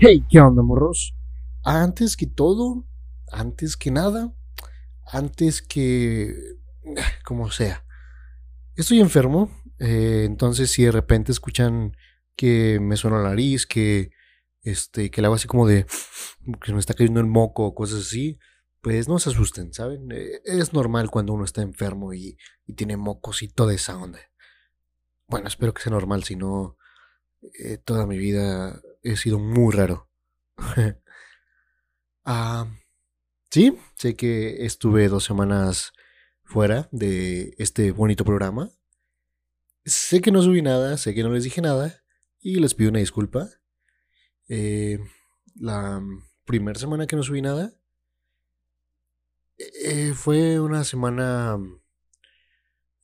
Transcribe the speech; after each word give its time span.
Hey, 0.00 0.24
¿qué 0.30 0.38
onda, 0.38 0.62
morros? 0.62 1.16
Antes 1.64 2.16
que 2.16 2.28
todo, 2.28 2.86
antes 3.32 3.76
que 3.76 3.90
nada, 3.90 4.32
antes 5.04 5.60
que... 5.60 6.32
como 7.24 7.50
sea. 7.50 7.84
Estoy 8.76 9.00
enfermo, 9.00 9.50
eh, 9.80 10.22
entonces 10.24 10.70
si 10.70 10.84
de 10.84 10.92
repente 10.92 11.32
escuchan 11.32 11.96
que 12.36 12.78
me 12.78 12.96
suena 12.96 13.18
la 13.18 13.30
nariz, 13.30 13.66
que, 13.66 14.12
este, 14.62 15.10
que 15.10 15.20
le 15.20 15.26
hago 15.26 15.34
así 15.34 15.48
como 15.48 15.66
de... 15.66 15.84
que 16.62 16.72
me 16.72 16.78
está 16.78 16.94
cayendo 16.94 17.18
el 17.18 17.26
moco 17.26 17.64
o 17.64 17.74
cosas 17.74 18.06
así, 18.06 18.38
pues 18.80 19.08
no 19.08 19.18
se 19.18 19.30
asusten, 19.30 19.74
¿saben? 19.74 20.12
Eh, 20.12 20.40
es 20.44 20.72
normal 20.72 21.10
cuando 21.10 21.32
uno 21.32 21.44
está 21.44 21.62
enfermo 21.62 22.14
y, 22.14 22.38
y, 22.66 22.74
tiene 22.74 22.96
mocos 22.96 23.42
y 23.42 23.48
toda 23.48 23.74
esa 23.74 23.98
onda. 23.98 24.20
Bueno, 25.26 25.48
espero 25.48 25.74
que 25.74 25.82
sea 25.82 25.90
normal, 25.90 26.22
si 26.22 26.36
no, 26.36 26.76
eh, 27.58 27.78
toda 27.78 28.06
mi 28.06 28.16
vida 28.16 28.80
he 29.02 29.16
sido 29.16 29.38
muy 29.38 29.74
raro. 29.74 30.08
ah, 32.24 32.66
sí, 33.50 33.78
sé 33.96 34.16
que 34.16 34.64
estuve 34.64 35.08
dos 35.08 35.24
semanas 35.24 35.92
fuera 36.44 36.88
de 36.92 37.54
este 37.58 37.92
bonito 37.92 38.24
programa. 38.24 38.70
Sé 39.84 40.20
que 40.20 40.30
no 40.30 40.42
subí 40.42 40.62
nada, 40.62 40.96
sé 40.96 41.14
que 41.14 41.22
no 41.22 41.30
les 41.30 41.44
dije 41.44 41.60
nada 41.60 42.02
y 42.40 42.56
les 42.56 42.74
pido 42.74 42.90
una 42.90 43.00
disculpa. 43.00 43.48
Eh, 44.48 44.98
la 45.54 46.02
primera 46.44 46.78
semana 46.78 47.06
que 47.06 47.16
no 47.16 47.22
subí 47.22 47.42
nada 47.42 47.74
eh, 49.58 50.12
fue 50.14 50.60
una 50.60 50.84
semana 50.84 51.58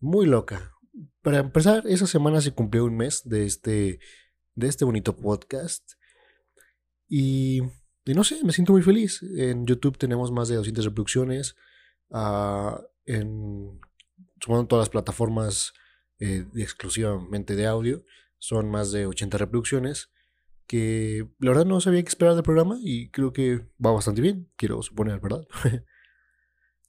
muy 0.00 0.26
loca. 0.26 0.72
Para 1.22 1.38
empezar, 1.38 1.84
esa 1.86 2.06
semana 2.06 2.40
se 2.40 2.52
cumplió 2.52 2.84
un 2.84 2.96
mes 2.96 3.22
de 3.24 3.46
este, 3.46 3.98
de 4.54 4.68
este 4.68 4.84
bonito 4.84 5.16
podcast. 5.16 5.92
Y, 7.08 7.62
no 8.06 8.24
sé, 8.24 8.42
me 8.44 8.52
siento 8.52 8.72
muy 8.72 8.82
feliz. 8.82 9.22
En 9.36 9.66
YouTube 9.66 9.98
tenemos 9.98 10.30
más 10.32 10.48
de 10.48 10.56
200 10.56 10.84
reproducciones. 10.84 11.56
Uh, 12.08 12.78
en, 13.06 13.80
sumando 14.40 14.66
todas 14.66 14.84
las 14.84 14.90
plataformas 14.90 15.72
eh, 16.20 16.46
exclusivamente 16.54 17.56
de 17.56 17.66
audio, 17.66 18.04
son 18.38 18.70
más 18.70 18.92
de 18.92 19.06
80 19.06 19.38
reproducciones. 19.38 20.10
Que 20.66 21.28
la 21.40 21.50
verdad 21.50 21.66
no 21.66 21.80
sabía 21.80 22.02
qué 22.02 22.08
esperar 22.08 22.34
del 22.34 22.42
programa 22.42 22.78
y 22.80 23.10
creo 23.10 23.32
que 23.34 23.66
va 23.84 23.92
bastante 23.92 24.22
bien, 24.22 24.50
quiero 24.56 24.82
suponer, 24.82 25.20
¿verdad? 25.20 25.46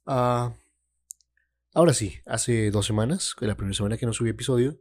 uh, 0.06 0.54
ahora 1.74 1.92
sí, 1.92 2.14
hace 2.24 2.70
dos 2.70 2.86
semanas, 2.86 3.34
la 3.40 3.54
primera 3.54 3.76
semana 3.76 3.98
que 3.98 4.06
no 4.06 4.14
subí 4.14 4.30
episodio, 4.30 4.80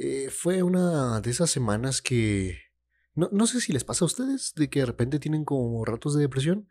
eh, 0.00 0.30
fue 0.30 0.62
una 0.62 1.20
de 1.20 1.30
esas 1.30 1.50
semanas 1.50 2.00
que 2.00 2.56
no, 3.14 3.28
no, 3.32 3.48
sé 3.48 3.60
si 3.60 3.72
les 3.72 3.82
pasa 3.82 4.04
a 4.04 4.06
ustedes 4.06 4.54
de 4.54 4.70
que 4.70 4.78
de 4.78 4.86
repente 4.86 5.18
tienen 5.18 5.44
como 5.44 5.84
ratos 5.84 6.14
de 6.14 6.20
depresión. 6.20 6.68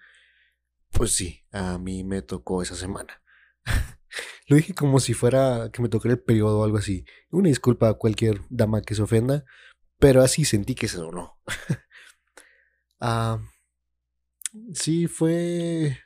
Pues 0.91 1.11
sí, 1.11 1.43
a 1.51 1.77
mí 1.77 2.05
me 2.05 2.21
tocó 2.21 2.61
esa 2.61 2.75
semana. 2.75 3.21
Lo 4.47 4.55
dije 4.55 4.73
como 4.73 5.01
si 5.01 5.13
fuera 5.13 5.69
que 5.73 5.81
me 5.81 5.89
tocara 5.89 6.13
el 6.13 6.21
periodo 6.21 6.59
o 6.59 6.63
algo 6.63 6.77
así. 6.77 7.03
Una 7.29 7.49
disculpa 7.49 7.89
a 7.89 7.95
cualquier 7.95 8.39
dama 8.49 8.81
que 8.81 8.95
se 8.95 9.01
ofenda, 9.01 9.43
pero 9.99 10.21
así 10.21 10.45
sentí 10.45 10.73
que 10.73 10.87
se 10.87 10.95
sonó. 10.95 11.37
ah, 13.01 13.41
sí, 14.73 15.07
fue... 15.07 15.99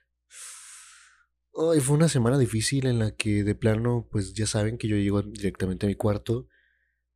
Fue 1.54 1.96
una 1.96 2.10
semana 2.10 2.40
difícil 2.40 2.88
en 2.88 2.98
la 2.98 3.12
que 3.12 3.44
de 3.44 3.54
plano, 3.54 4.08
pues 4.10 4.34
ya 4.34 4.48
saben 4.48 4.80
que 4.80 4.88
yo 4.88 4.96
llego 4.96 5.22
directamente 5.22 5.86
a 5.86 5.90
mi 5.90 5.96
cuarto 5.96 6.48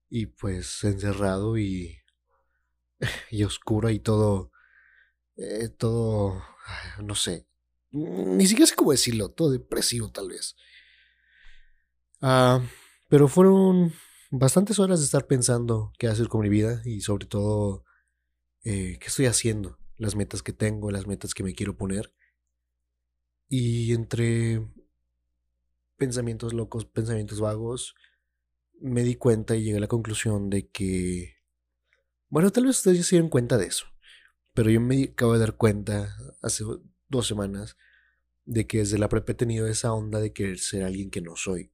y 0.09 0.27
pues 0.27 0.83
encerrado 0.83 1.57
y 1.57 1.97
y 3.31 3.43
oscuro 3.43 3.89
y 3.89 3.99
todo, 3.99 4.51
eh, 5.37 5.69
todo, 5.69 6.43
no 7.01 7.15
sé, 7.15 7.47
ni 7.91 8.45
siquiera 8.45 8.67
sé 8.67 8.75
cómo 8.75 8.91
decirlo, 8.91 9.29
todo 9.29 9.51
depresivo 9.51 10.11
tal 10.11 10.29
vez. 10.29 10.55
Ah, 12.21 12.61
pero 13.09 13.27
fueron 13.27 13.93
bastantes 14.31 14.79
horas 14.79 14.99
de 14.99 15.05
estar 15.05 15.27
pensando 15.27 15.93
qué 15.97 16.07
hacer 16.07 16.27
con 16.27 16.41
mi 16.41 16.49
vida 16.49 16.81
y 16.85 17.01
sobre 17.01 17.25
todo 17.25 17.85
eh, 18.63 18.97
qué 18.99 19.07
estoy 19.07 19.27
haciendo, 19.27 19.77
las 19.97 20.15
metas 20.15 20.41
que 20.41 20.53
tengo, 20.53 20.91
las 20.91 21.07
metas 21.07 21.33
que 21.33 21.43
me 21.43 21.53
quiero 21.53 21.77
poner. 21.77 22.13
Y 23.47 23.93
entre 23.93 24.67
pensamientos 25.97 26.53
locos, 26.53 26.85
pensamientos 26.85 27.39
vagos, 27.39 27.93
me 28.81 29.03
di 29.03 29.15
cuenta 29.15 29.55
y 29.55 29.63
llegué 29.63 29.77
a 29.77 29.81
la 29.81 29.87
conclusión 29.87 30.49
de 30.49 30.67
que 30.69 31.35
bueno, 32.35 32.51
tal 32.51 32.65
vez 32.65 32.77
ustedes 32.77 32.97
ya 32.97 33.03
se 33.03 33.15
dieron 33.15 33.29
cuenta 33.29 33.57
de 33.57 33.67
eso, 33.67 33.85
pero 34.53 34.69
yo 34.69 34.81
me 34.81 35.03
acabo 35.03 35.33
de 35.33 35.39
dar 35.39 35.55
cuenta 35.55 36.17
hace 36.41 36.63
dos 37.07 37.27
semanas 37.27 37.77
de 38.43 38.67
que 38.67 38.79
desde 38.79 38.97
la 38.97 39.09
prepa 39.09 39.31
he 39.31 39.35
tenido 39.35 39.67
esa 39.67 39.93
onda 39.93 40.19
de 40.19 40.33
querer 40.33 40.59
ser 40.59 40.83
alguien 40.83 41.09
que 41.09 41.21
no 41.21 41.35
soy. 41.35 41.71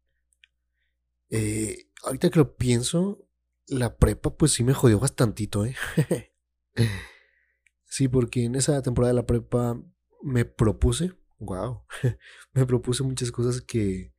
Eh, 1.30 1.90
ahorita 2.04 2.30
que 2.30 2.40
lo 2.40 2.56
pienso, 2.58 3.28
la 3.66 3.98
prepa 3.98 4.36
pues 4.38 4.52
sí 4.52 4.64
me 4.64 4.74
jodió 4.74 5.00
bastantito, 5.00 5.66
¿eh? 5.66 5.76
sí, 7.86 8.08
porque 8.08 8.44
en 8.44 8.56
esa 8.56 8.82
temporada 8.82 9.14
de 9.14 9.20
la 9.20 9.26
prepa 9.26 9.82
me 10.22 10.46
propuse, 10.46 11.14
wow, 11.40 11.86
me 12.54 12.66
propuse 12.66 13.04
muchas 13.04 13.32
cosas 13.32 13.62
que 13.62 14.14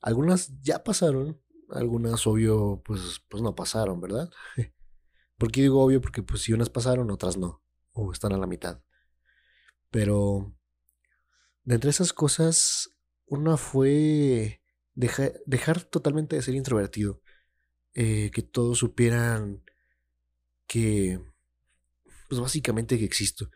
algunas 0.00 0.52
ya 0.60 0.84
pasaron, 0.84 1.40
algunas 1.70 2.26
obvio 2.26 2.82
pues, 2.84 3.22
pues 3.28 3.42
no 3.42 3.54
pasaron, 3.54 4.00
¿verdad? 4.00 4.30
¿Por 5.38 5.50
qué 5.50 5.62
digo 5.62 5.82
obvio? 5.82 6.00
Porque 6.00 6.22
pues 6.22 6.42
si 6.42 6.52
unas 6.52 6.70
pasaron, 6.70 7.10
otras 7.10 7.36
no. 7.36 7.62
O 7.92 8.12
están 8.12 8.32
a 8.32 8.38
la 8.38 8.46
mitad. 8.46 8.82
Pero 9.90 10.54
de 11.64 11.74
entre 11.74 11.90
esas 11.90 12.12
cosas, 12.12 12.90
una 13.26 13.56
fue 13.56 14.62
dejar 14.94 15.82
totalmente 15.84 16.36
de 16.36 16.42
ser 16.42 16.54
introvertido. 16.54 17.20
Eh, 17.98 18.30
que 18.30 18.42
todos 18.42 18.78
supieran 18.78 19.64
que, 20.66 21.18
pues 22.28 22.40
básicamente 22.40 22.98
que 22.98 23.06
existo. 23.06 23.50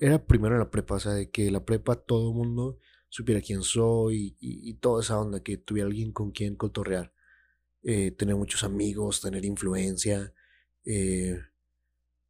Era 0.00 0.24
primero 0.24 0.54
en 0.54 0.60
la 0.60 0.70
prepa, 0.70 0.94
o 0.94 1.00
sea, 1.00 1.12
de 1.12 1.30
que 1.30 1.50
la 1.50 1.64
prepa 1.64 1.96
todo 1.96 2.30
el 2.30 2.36
mundo 2.36 2.78
supiera 3.08 3.40
quién 3.40 3.62
soy 3.62 4.36
y, 4.38 4.74
toda 4.74 5.02
esa 5.02 5.18
onda, 5.18 5.42
que 5.42 5.56
tuviera 5.56 5.88
alguien 5.88 6.12
con 6.12 6.30
quien 6.30 6.54
cotorrear. 6.54 7.12
Eh, 7.82 8.10
tener 8.10 8.36
muchos 8.36 8.62
amigos, 8.62 9.22
tener 9.22 9.44
influencia, 9.44 10.34
eh, 10.84 11.40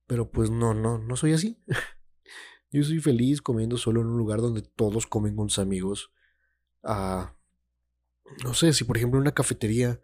pero 0.06 0.30
pues 0.30 0.50
no, 0.50 0.74
no, 0.74 0.98
no 0.98 1.16
soy 1.16 1.32
así. 1.32 1.58
Yo 2.70 2.84
soy 2.84 3.00
feliz 3.00 3.42
comiendo 3.42 3.76
solo 3.76 4.00
en 4.00 4.06
un 4.06 4.18
lugar 4.18 4.40
donde 4.40 4.62
todos 4.62 5.06
comen 5.06 5.34
con 5.34 5.50
sus 5.50 5.58
amigos. 5.58 6.12
Ah, 6.84 7.34
no 8.44 8.54
sé, 8.54 8.72
si 8.72 8.84
por 8.84 8.96
ejemplo 8.96 9.18
en 9.18 9.22
una 9.22 9.34
cafetería 9.34 10.00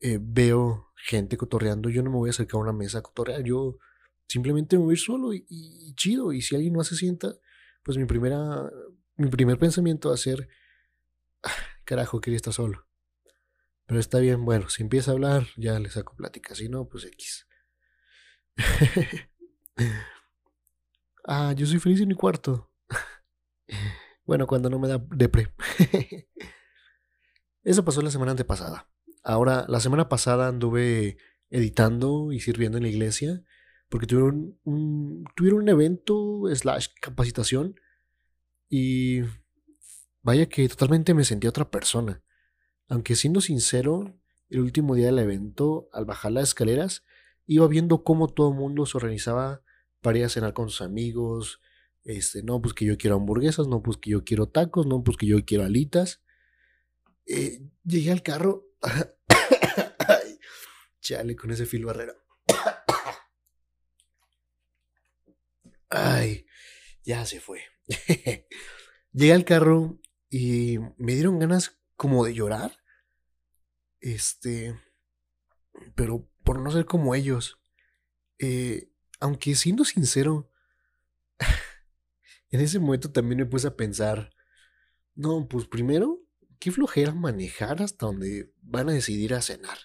eh, 0.00 0.18
veo 0.20 0.92
gente 0.94 1.36
cotorreando, 1.36 1.88
yo 1.90 2.02
no 2.02 2.10
me 2.10 2.16
voy 2.16 2.28
a 2.28 2.30
acercar 2.30 2.58
a 2.58 2.62
una 2.62 2.72
mesa 2.72 2.98
a 2.98 3.02
cotorrear. 3.02 3.42
Yo 3.42 3.78
simplemente 4.28 4.78
me 4.78 4.84
voy 4.84 4.96
solo 4.96 5.32
y, 5.34 5.94
chido. 5.96 6.32
Y 6.32 6.42
si 6.42 6.54
alguien 6.54 6.74
no 6.74 6.84
se 6.84 6.94
sienta, 6.94 7.34
pues 7.82 7.98
mi 7.98 8.04
primera, 8.04 8.70
mi 9.16 9.28
primer 9.28 9.58
pensamiento 9.58 10.10
va 10.10 10.14
a 10.14 10.18
ser, 10.18 10.48
ah, 11.42 11.50
carajo, 11.84 12.20
quería 12.20 12.36
estar 12.36 12.52
solo. 12.52 12.87
Pero 13.88 14.00
está 14.00 14.18
bien, 14.18 14.44
bueno, 14.44 14.68
si 14.68 14.82
empieza 14.82 15.10
a 15.10 15.14
hablar, 15.14 15.46
ya 15.56 15.78
le 15.78 15.88
saco 15.88 16.14
plática. 16.14 16.54
Si 16.54 16.68
no, 16.68 16.86
pues 16.90 17.06
X. 17.06 17.48
ah, 21.24 21.54
yo 21.56 21.64
soy 21.64 21.78
feliz 21.78 21.98
en 22.02 22.08
mi 22.08 22.14
cuarto. 22.14 22.70
bueno, 24.26 24.46
cuando 24.46 24.68
no 24.68 24.78
me 24.78 24.88
da 24.88 25.02
depre. 25.16 25.54
Eso 27.64 27.82
pasó 27.82 28.02
la 28.02 28.10
semana 28.10 28.32
antepasada. 28.32 28.90
Ahora, 29.24 29.64
la 29.68 29.80
semana 29.80 30.10
pasada 30.10 30.48
anduve 30.48 31.16
editando 31.48 32.30
y 32.30 32.40
sirviendo 32.40 32.76
en 32.76 32.82
la 32.82 32.90
iglesia 32.90 33.42
porque 33.88 34.06
tuvieron 34.06 34.58
un, 34.64 35.24
tuvieron 35.34 35.62
un 35.62 35.68
evento 35.70 36.42
slash 36.54 36.88
capacitación 37.00 37.80
y 38.68 39.22
vaya 40.20 40.46
que 40.46 40.68
totalmente 40.68 41.14
me 41.14 41.24
sentí 41.24 41.46
otra 41.46 41.70
persona. 41.70 42.22
Aunque 42.88 43.16
siendo 43.16 43.40
sincero, 43.40 44.18
el 44.48 44.60
último 44.60 44.94
día 44.94 45.06
del 45.06 45.18
evento, 45.18 45.88
al 45.92 46.06
bajar 46.06 46.32
las 46.32 46.48
escaleras, 46.48 47.04
iba 47.46 47.68
viendo 47.68 48.02
cómo 48.02 48.28
todo 48.28 48.50
el 48.50 48.56
mundo 48.56 48.86
se 48.86 48.96
organizaba 48.96 49.62
para 50.00 50.18
ir 50.18 50.24
a 50.24 50.28
cenar 50.28 50.54
con 50.54 50.70
sus 50.70 50.80
amigos. 50.80 51.60
Este, 52.02 52.42
no, 52.42 52.62
pues 52.62 52.72
que 52.72 52.86
yo 52.86 52.96
quiero 52.96 53.16
hamburguesas, 53.16 53.68
no, 53.68 53.82
pues 53.82 53.98
que 53.98 54.10
yo 54.10 54.24
quiero 54.24 54.48
tacos, 54.48 54.86
no, 54.86 55.02
pues 55.02 55.18
que 55.18 55.26
yo 55.26 55.44
quiero 55.44 55.64
alitas. 55.64 56.22
Eh, 57.26 57.60
llegué 57.84 58.10
al 58.10 58.22
carro. 58.22 58.66
chale, 61.00 61.36
con 61.36 61.50
ese 61.50 61.66
fil 61.66 61.84
barrera. 61.84 62.14
Ay, 65.90 66.46
ya 67.04 67.26
se 67.26 67.40
fue. 67.40 67.60
llegué 69.12 69.32
al 69.32 69.44
carro 69.44 69.98
y 70.30 70.78
me 70.96 71.14
dieron 71.14 71.38
ganas 71.38 71.77
como 71.98 72.24
de 72.24 72.32
llorar. 72.32 72.78
Este, 74.00 74.80
pero 75.94 76.30
por 76.44 76.60
no 76.60 76.70
ser 76.70 76.86
como 76.86 77.14
ellos. 77.14 77.60
Eh, 78.38 78.90
aunque 79.20 79.54
siendo 79.54 79.84
sincero, 79.84 80.50
en 82.50 82.60
ese 82.60 82.78
momento 82.78 83.12
también 83.12 83.40
me 83.40 83.46
puse 83.46 83.66
a 83.66 83.76
pensar, 83.76 84.30
no, 85.14 85.48
pues 85.48 85.66
primero, 85.66 86.20
qué 86.60 86.70
flojera 86.70 87.12
manejar 87.12 87.82
hasta 87.82 88.06
donde 88.06 88.54
van 88.62 88.88
a 88.88 88.92
decidir 88.92 89.34
a 89.34 89.42
cenar. 89.42 89.78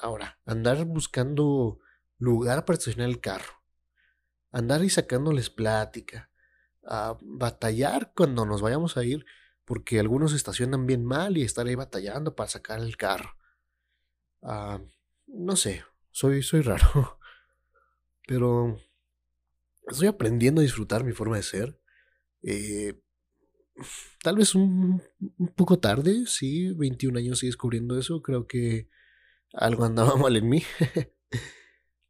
Ahora, 0.00 0.38
andar 0.46 0.84
buscando 0.84 1.80
lugar 2.18 2.64
para 2.64 2.78
estacionar 2.78 3.10
el 3.10 3.20
carro, 3.20 3.62
andar 4.52 4.84
y 4.84 4.90
sacándoles 4.90 5.50
plática, 5.50 6.30
a 6.84 7.18
batallar 7.20 8.12
cuando 8.14 8.46
nos 8.46 8.62
vayamos 8.62 8.96
a 8.96 9.04
ir, 9.04 9.26
porque 9.70 10.00
algunos 10.00 10.32
estacionan 10.32 10.84
bien 10.84 11.04
mal 11.04 11.38
y 11.38 11.42
estar 11.42 11.64
ahí 11.64 11.76
batallando 11.76 12.34
para 12.34 12.50
sacar 12.50 12.80
el 12.80 12.96
carro. 12.96 13.36
Ah, 14.42 14.80
no 15.28 15.54
sé, 15.54 15.84
soy, 16.10 16.42
soy 16.42 16.62
raro. 16.62 17.20
Pero 18.26 18.80
estoy 19.86 20.08
aprendiendo 20.08 20.60
a 20.60 20.64
disfrutar 20.64 21.04
mi 21.04 21.12
forma 21.12 21.36
de 21.36 21.44
ser. 21.44 21.80
Eh, 22.42 23.00
tal 24.24 24.38
vez 24.38 24.56
un, 24.56 25.04
poco 25.54 25.78
tarde, 25.78 26.24
sí, 26.26 26.72
21 26.72 27.20
años 27.20 27.44
y 27.44 27.46
descubriendo 27.46 27.96
eso. 27.96 28.22
Creo 28.22 28.48
que 28.48 28.88
algo 29.52 29.84
andaba 29.84 30.16
mal 30.16 30.34
en 30.34 30.48
mí. 30.48 30.64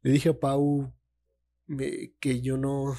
le 0.01 0.11
dije 0.11 0.29
a 0.29 0.39
Pau 0.39 0.91
que 2.19 2.41
yo 2.41 2.57
no. 2.57 2.95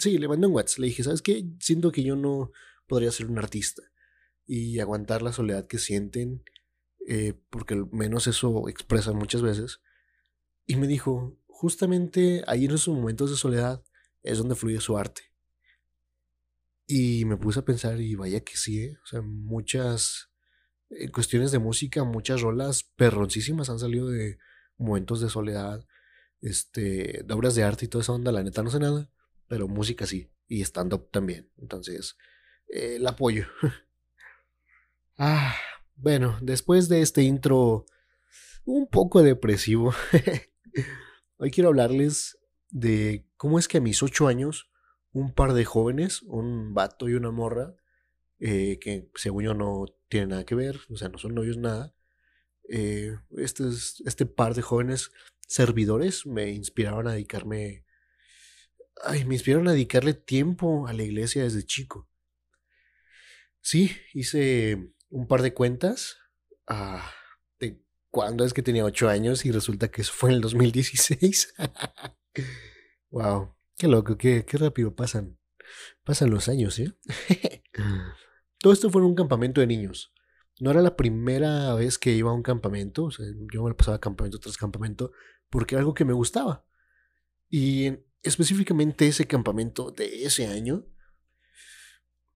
Sí, 0.00 0.18
le 0.18 0.26
mandé 0.26 0.48
un 0.48 0.54
WhatsApp. 0.54 0.80
Le 0.80 0.86
dije, 0.88 1.04
¿sabes 1.04 1.22
qué? 1.22 1.44
Siento 1.60 1.92
que 1.92 2.02
yo 2.02 2.16
no 2.16 2.50
podría 2.88 3.12
ser 3.12 3.26
un 3.26 3.38
artista 3.38 3.82
y 4.46 4.80
aguantar 4.80 5.22
la 5.22 5.32
soledad 5.32 5.66
que 5.66 5.78
sienten, 5.78 6.42
eh, 7.06 7.34
porque 7.50 7.74
al 7.74 7.88
menos 7.92 8.26
eso 8.26 8.68
expresan 8.68 9.16
muchas 9.16 9.42
veces. 9.42 9.80
Y 10.66 10.76
me 10.76 10.86
dijo, 10.86 11.38
justamente 11.46 12.42
ahí 12.46 12.64
en 12.64 12.72
esos 12.72 12.94
momentos 12.94 13.30
de 13.30 13.36
soledad 13.36 13.84
es 14.22 14.38
donde 14.38 14.54
fluye 14.54 14.80
su 14.80 14.98
arte. 14.98 15.22
Y 16.86 17.24
me 17.26 17.36
puse 17.36 17.60
a 17.60 17.64
pensar, 17.64 18.00
y 18.00 18.14
vaya 18.14 18.40
que 18.40 18.56
sí, 18.56 18.80
¿eh? 18.80 18.98
o 19.04 19.06
sea, 19.06 19.20
muchas 19.20 20.28
en 20.90 21.10
cuestiones 21.10 21.52
de 21.52 21.58
música, 21.58 22.04
muchas 22.04 22.40
rolas 22.40 22.82
perroncísimas 22.82 23.68
han 23.70 23.78
salido 23.78 24.08
de 24.08 24.38
momentos 24.76 25.20
de 25.20 25.28
soledad, 25.28 25.86
este, 26.40 27.24
de 27.24 27.34
obras 27.34 27.54
de 27.54 27.64
arte 27.64 27.84
y 27.84 27.88
toda 27.88 28.02
esa 28.02 28.12
onda. 28.12 28.32
La 28.32 28.42
neta 28.42 28.62
no 28.62 28.70
sé 28.70 28.78
nada, 28.78 29.10
pero 29.48 29.68
música 29.68 30.06
sí, 30.06 30.30
y 30.46 30.62
stand-up 30.62 31.10
también. 31.10 31.50
Entonces, 31.58 32.16
eh, 32.68 32.96
el 32.96 33.06
apoyo. 33.06 33.46
ah, 35.18 35.54
bueno, 35.96 36.38
después 36.40 36.88
de 36.88 37.02
este 37.02 37.22
intro 37.22 37.86
un 38.64 38.86
poco 38.88 39.22
depresivo, 39.22 39.94
hoy 41.38 41.50
quiero 41.50 41.70
hablarles 41.70 42.38
de 42.70 43.26
cómo 43.36 43.58
es 43.58 43.68
que 43.68 43.78
a 43.78 43.82
mis 43.82 44.02
ocho 44.02 44.28
años 44.28 44.70
un 45.12 45.32
par 45.32 45.54
de 45.54 45.64
jóvenes, 45.64 46.22
un 46.22 46.74
vato 46.74 47.08
y 47.08 47.14
una 47.14 47.30
morra, 47.30 47.74
eh, 48.40 48.78
que 48.80 49.10
según 49.14 49.44
yo 49.44 49.54
no 49.54 49.86
tienen 50.08 50.30
nada 50.30 50.44
que 50.44 50.54
ver, 50.54 50.78
o 50.90 50.96
sea, 50.96 51.08
no 51.08 51.18
son 51.18 51.34
novios 51.34 51.56
nada. 51.56 51.94
Este, 52.68 53.64
este 54.04 54.26
par 54.26 54.54
de 54.54 54.60
jóvenes 54.60 55.10
servidores 55.48 56.26
me 56.26 56.50
inspiraron 56.50 57.08
a 57.08 57.12
dedicarme, 57.12 57.84
ay, 59.02 59.24
me 59.24 59.34
inspiraron 59.34 59.66
a 59.66 59.72
dedicarle 59.72 60.12
tiempo 60.12 60.86
a 60.86 60.92
la 60.92 61.02
iglesia 61.02 61.42
desde 61.42 61.64
chico. 61.64 62.08
Sí, 63.68 63.94
hice 64.14 64.94
un 65.10 65.28
par 65.28 65.42
de 65.42 65.52
cuentas 65.52 66.16
ah, 66.68 67.12
de 67.60 67.84
cuándo 68.10 68.46
es 68.46 68.54
que 68.54 68.62
tenía 68.62 68.82
ocho 68.82 69.10
años 69.10 69.44
y 69.44 69.52
resulta 69.52 69.90
que 69.90 70.00
eso 70.00 70.12
fue 70.14 70.30
en 70.30 70.36
el 70.36 70.40
2016. 70.40 71.54
wow, 73.10 73.54
qué 73.76 73.86
loco, 73.86 74.16
qué, 74.16 74.46
qué 74.46 74.56
rápido 74.56 74.96
pasan, 74.96 75.38
pasan 76.02 76.30
los 76.30 76.48
años, 76.48 76.78
¿eh? 76.78 76.94
Todo 78.58 78.72
esto 78.72 78.88
fue 78.88 79.02
en 79.02 79.08
un 79.08 79.14
campamento 79.14 79.60
de 79.60 79.66
niños. 79.66 80.14
No 80.60 80.70
era 80.70 80.80
la 80.80 80.96
primera 80.96 81.74
vez 81.74 81.98
que 81.98 82.12
iba 82.12 82.30
a 82.30 82.34
un 82.34 82.42
campamento, 82.42 83.04
o 83.04 83.10
sea, 83.10 83.26
yo 83.52 83.64
me 83.64 83.74
pasaba 83.74 84.00
campamento 84.00 84.38
tras 84.38 84.56
campamento 84.56 85.12
porque 85.50 85.74
era 85.74 85.80
algo 85.80 85.92
que 85.92 86.06
me 86.06 86.14
gustaba. 86.14 86.64
Y 87.50 87.98
específicamente 88.22 89.08
ese 89.08 89.26
campamento 89.26 89.90
de 89.90 90.24
ese 90.24 90.46
año, 90.46 90.86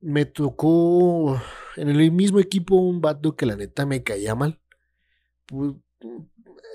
me 0.03 0.27
tocó 0.27 1.41
en 1.77 1.89
el 1.89 2.13
mismo 2.13 2.41
equipo 2.41 2.75
un 2.75 3.01
vato 3.01 3.37
que 3.37 3.47
la 3.47 3.57
neta 3.57 3.87
me 3.87 4.03
caía 4.03 4.35
mal. 4.35 4.61
Pues, 5.47 5.75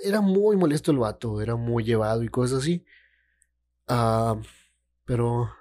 era 0.04 0.22
muy 0.22 0.56
molesto 0.56 0.92
el 0.92 0.98
vato, 0.98 1.42
era 1.42 1.56
muy 1.56 1.84
llevado 1.84 2.24
y 2.24 2.30
cosas 2.30 2.60
así. 2.60 2.86
Ah, 3.88 4.40
pero 5.06 5.52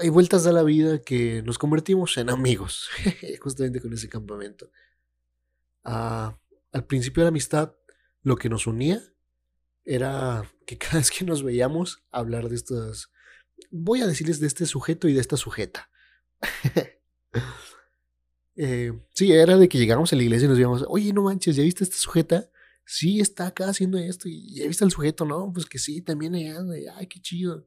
hay 0.00 0.08
vueltas 0.08 0.46
a 0.46 0.52
la 0.52 0.62
vida 0.62 1.02
que 1.02 1.42
nos 1.42 1.58
convertimos 1.58 2.16
en 2.18 2.30
amigos, 2.30 2.88
justamente 3.40 3.80
con 3.80 3.92
ese 3.92 4.08
campamento. 4.08 4.70
Ah, 5.84 6.38
al 6.72 6.84
principio 6.84 7.22
de 7.22 7.26
la 7.26 7.30
amistad, 7.30 7.74
lo 8.22 8.36
que 8.36 8.48
nos 8.48 8.66
unía 8.66 9.02
era 9.84 10.48
que 10.66 10.78
cada 10.78 10.98
vez 10.98 11.10
que 11.10 11.24
nos 11.24 11.42
veíamos, 11.42 12.04
hablar 12.12 12.48
de 12.48 12.54
estas... 12.54 13.10
Voy 13.70 14.02
a 14.02 14.06
decirles 14.06 14.40
de 14.40 14.46
este 14.46 14.66
sujeto 14.66 15.08
y 15.08 15.14
de 15.14 15.20
esta 15.20 15.36
sujeta. 15.36 15.90
Eh, 18.62 18.92
sí, 19.14 19.32
era 19.32 19.56
de 19.56 19.70
que 19.70 19.78
llegamos 19.78 20.12
a 20.12 20.16
la 20.16 20.22
iglesia 20.22 20.44
y 20.44 20.48
nos 20.48 20.58
decíamos, 20.58 20.84
oye, 20.88 21.14
no 21.14 21.22
manches, 21.22 21.56
¿ya 21.56 21.62
viste 21.62 21.82
a 21.82 21.86
esta 21.86 21.96
sujeta? 21.96 22.50
Sí, 22.84 23.20
está 23.20 23.46
acá 23.46 23.68
haciendo 23.70 23.96
esto. 23.96 24.28
¿Y 24.28 24.56
ya 24.56 24.66
viste 24.66 24.84
al 24.84 24.90
sujeto? 24.90 25.24
No, 25.24 25.50
pues 25.50 25.64
que 25.64 25.78
sí, 25.78 26.02
también 26.02 26.34
allá. 26.34 26.58
Ay, 26.96 27.06
qué 27.06 27.20
chido. 27.20 27.66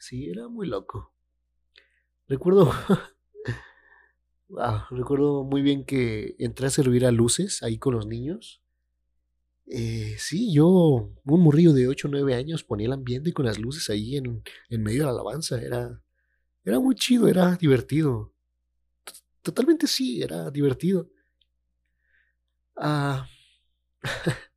Sí, 0.00 0.28
era 0.30 0.48
muy 0.48 0.66
loco. 0.66 1.14
Recuerdo. 2.26 2.72
recuerdo 4.90 5.44
muy 5.44 5.62
bien 5.62 5.84
que 5.84 6.34
entré 6.38 6.66
a 6.66 6.70
servir 6.70 7.04
a 7.06 7.12
luces 7.12 7.62
ahí 7.62 7.78
con 7.78 7.94
los 7.94 8.06
niños. 8.06 8.62
Eh, 9.70 10.16
sí, 10.18 10.52
yo, 10.52 11.10
un 11.24 11.42
morrillo 11.42 11.72
de 11.72 11.88
8 11.88 12.08
o 12.08 12.10
9 12.10 12.34
años, 12.34 12.64
ponía 12.64 12.86
el 12.86 12.92
ambiente 12.92 13.32
con 13.32 13.46
las 13.46 13.58
luces 13.58 13.88
ahí 13.90 14.16
en, 14.16 14.42
en 14.70 14.82
medio 14.82 15.00
de 15.00 15.04
la 15.06 15.10
alabanza. 15.12 15.60
Era, 15.60 16.02
era 16.64 16.80
muy 16.80 16.94
chido, 16.94 17.28
era 17.28 17.56
divertido. 17.56 18.32
Totalmente 19.42 19.86
sí, 19.86 20.22
era 20.22 20.50
divertido. 20.50 21.08
Ah, 22.76 23.28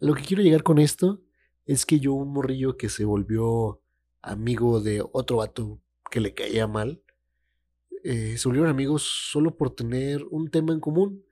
lo 0.00 0.14
que 0.14 0.22
quiero 0.22 0.42
llegar 0.42 0.62
con 0.62 0.78
esto 0.78 1.22
es 1.64 1.86
que 1.86 2.00
yo, 2.00 2.14
un 2.14 2.32
morrillo 2.32 2.76
que 2.76 2.88
se 2.88 3.04
volvió 3.04 3.82
amigo 4.22 4.80
de 4.80 5.02
otro 5.12 5.38
vato 5.38 5.80
que 6.10 6.20
le 6.20 6.34
caía 6.34 6.66
mal, 6.66 7.02
eh, 8.04 8.38
se 8.38 8.48
volvieron 8.48 8.70
amigos 8.70 9.02
solo 9.32 9.56
por 9.56 9.74
tener 9.74 10.24
un 10.30 10.50
tema 10.50 10.72
en 10.72 10.80
común, 10.80 11.24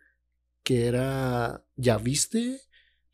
que 0.63 0.87
era, 0.87 1.65
¿ya 1.77 1.99
viste? 1.99 2.61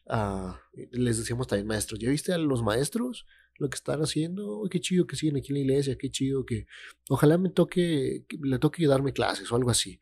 Ah, 0.09 0.61
les 0.93 1.19
decíamos 1.19 1.47
también 1.47 1.67
maestros, 1.67 2.01
¿ya 2.01 2.11
viste 2.11 2.33
a 2.33 2.39
los 2.39 2.63
maestros? 2.63 3.27
Lo 3.57 3.69
que 3.69 3.77
están 3.77 4.01
haciendo, 4.01 4.63
qué 4.71 4.81
chido 4.81 5.07
que 5.07 5.17
siguen 5.17 5.37
aquí 5.37 5.49
en 5.49 5.55
la 5.55 5.61
iglesia, 5.61 5.99
qué 5.99 6.11
chido 6.11 6.47
que 6.47 6.67
ojalá 7.09 7.39
me 7.39 7.51
toque, 7.51 8.25
le 8.41 8.59
toque 8.59 8.87
darme 8.87 9.13
clases 9.13 9.51
o 9.53 9.57
algo 9.57 9.71
así. 9.71 10.01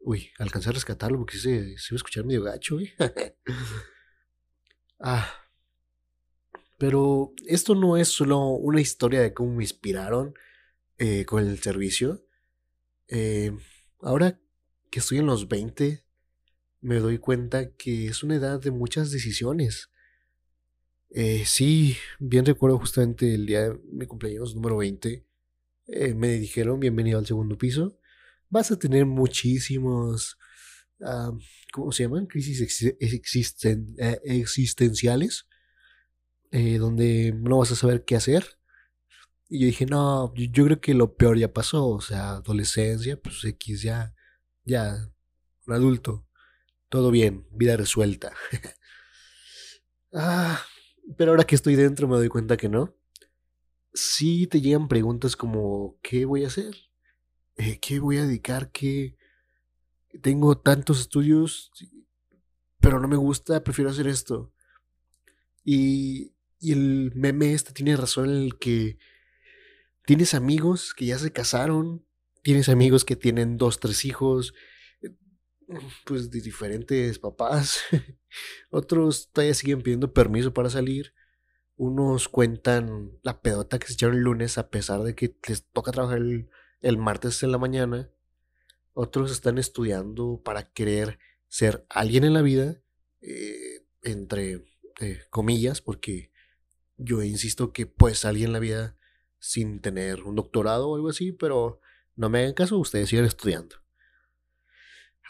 Uy, 0.00 0.30
alcancé 0.38 0.70
a 0.70 0.72
rescatarlo 0.72 1.18
porque 1.18 1.36
se, 1.36 1.78
se 1.78 1.92
iba 1.92 1.94
a 1.94 1.96
escuchar 1.96 2.24
medio 2.24 2.42
gacho, 2.42 2.78
ah, 5.00 5.30
pero 6.78 7.34
esto 7.46 7.74
no 7.74 7.96
es 7.96 8.08
solo 8.08 8.38
una 8.50 8.80
historia 8.80 9.20
de 9.20 9.34
cómo 9.34 9.54
me 9.54 9.64
inspiraron 9.64 10.34
eh, 10.96 11.24
con 11.26 11.46
el 11.46 11.58
servicio. 11.58 12.24
Eh, 13.08 13.52
ahora 14.00 14.40
que 14.90 15.00
estoy 15.00 15.18
en 15.18 15.26
los 15.26 15.48
20, 15.48 16.04
me 16.80 16.96
doy 16.96 17.18
cuenta 17.18 17.72
que 17.72 18.06
es 18.06 18.22
una 18.22 18.36
edad 18.36 18.60
de 18.60 18.70
muchas 18.70 19.10
decisiones. 19.10 19.90
Eh, 21.10 21.44
sí, 21.46 21.96
bien 22.18 22.44
recuerdo 22.44 22.78
justamente 22.78 23.34
el 23.34 23.46
día 23.46 23.70
de 23.70 23.78
mi 23.92 24.06
cumpleaños 24.06 24.54
número 24.54 24.76
20. 24.78 25.24
me 26.14 26.28
dijeron 26.38 26.80
bienvenido 26.80 27.18
al 27.18 27.26
segundo 27.26 27.56
piso. 27.58 27.98
Vas 28.50 28.70
a 28.70 28.78
tener 28.78 29.06
muchísimos, 29.06 30.38
ah, 31.02 31.32
¿cómo 31.72 31.92
se 31.92 32.04
llaman? 32.04 32.26
Crisis 32.26 32.60
existenciales 34.24 35.46
eh, 36.50 36.78
donde 36.78 37.32
no 37.36 37.58
vas 37.58 37.72
a 37.72 37.76
saber 37.76 38.04
qué 38.04 38.16
hacer. 38.16 38.58
Y 39.48 39.60
yo 39.60 39.66
dije, 39.66 39.86
no, 39.86 40.34
yo, 40.34 40.64
creo 40.64 40.80
que 40.80 40.94
lo 40.94 41.16
peor 41.16 41.38
ya 41.38 41.52
pasó, 41.52 41.88
o 41.88 42.00
sea, 42.00 42.36
adolescencia, 42.36 43.20
pues 43.20 43.44
X 43.44 43.82
ya, 43.82 44.14
ya, 44.64 45.10
un 45.66 45.74
adulto, 45.74 46.26
todo 46.88 47.10
bien, 47.10 47.46
vida 47.50 47.76
resuelta. 47.76 48.32
ah, 50.12 50.62
pero 51.16 51.32
ahora 51.32 51.44
que 51.44 51.54
estoy 51.54 51.76
dentro 51.76 52.08
me 52.08 52.16
doy 52.16 52.28
cuenta 52.28 52.56
que 52.56 52.68
no. 52.68 52.94
Sí 53.92 54.46
te 54.46 54.60
llegan 54.60 54.88
preguntas 54.88 55.36
como, 55.36 55.98
¿qué 56.02 56.24
voy 56.24 56.44
a 56.44 56.48
hacer? 56.48 56.74
Eh, 57.56 57.78
¿Qué 57.80 57.98
voy 57.98 58.18
a 58.18 58.26
dedicar? 58.26 58.70
¿Qué? 58.70 59.16
Tengo 60.22 60.58
tantos 60.58 61.00
estudios, 61.00 61.70
pero 62.80 63.00
no 63.00 63.08
me 63.08 63.16
gusta, 63.16 63.64
prefiero 63.64 63.90
hacer 63.90 64.06
esto. 64.06 64.52
Y 65.64 66.32
y 66.60 66.72
el 66.72 67.12
meme 67.14 67.54
este 67.54 67.72
tiene 67.72 67.96
razón 67.96 68.30
en 68.30 68.42
el 68.42 68.58
que 68.58 68.98
tienes 70.04 70.34
amigos 70.34 70.94
que 70.94 71.06
ya 71.06 71.18
se 71.18 71.32
casaron, 71.32 72.04
tienes 72.42 72.68
amigos 72.68 73.04
que 73.04 73.16
tienen 73.16 73.56
dos, 73.56 73.78
tres 73.78 74.04
hijos, 74.04 74.54
pues 76.04 76.30
de 76.30 76.40
diferentes 76.40 77.18
papás. 77.18 77.80
Otros 78.70 79.30
todavía 79.32 79.54
siguen 79.54 79.82
pidiendo 79.82 80.12
permiso 80.12 80.52
para 80.52 80.70
salir. 80.70 81.14
Unos 81.76 82.28
cuentan 82.28 83.12
la 83.22 83.40
pedota 83.40 83.78
que 83.78 83.86
se 83.86 83.92
echaron 83.92 84.16
el 84.16 84.22
lunes 84.22 84.58
a 84.58 84.70
pesar 84.70 85.02
de 85.02 85.14
que 85.14 85.36
les 85.46 85.64
toca 85.66 85.92
trabajar 85.92 86.18
el, 86.18 86.98
martes 86.98 87.42
en 87.42 87.52
la 87.52 87.58
mañana. 87.58 88.10
Otros 88.94 89.30
están 89.30 89.58
estudiando 89.58 90.42
para 90.44 90.72
querer 90.72 91.18
ser 91.46 91.86
alguien 91.88 92.24
en 92.24 92.34
la 92.34 92.42
vida, 92.42 92.82
eh, 93.20 93.86
entre 94.02 94.64
eh, 95.00 95.20
comillas, 95.30 95.80
porque 95.80 96.32
yo 96.96 97.22
insisto 97.22 97.72
que 97.72 97.86
pues 97.86 98.24
alguien 98.24 98.48
en 98.48 98.52
la 98.54 98.58
vida 98.58 98.98
sin 99.38 99.80
tener 99.80 100.24
un 100.24 100.34
doctorado 100.34 100.88
o 100.88 100.96
algo 100.96 101.10
así, 101.10 101.30
pero 101.30 101.80
no 102.16 102.28
me 102.28 102.40
hagan 102.40 102.54
caso, 102.54 102.76
ustedes 102.78 103.08
siguen 103.08 103.24
estudiando. 103.24 103.76